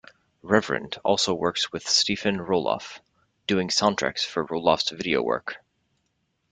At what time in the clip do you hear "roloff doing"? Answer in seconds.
2.37-3.67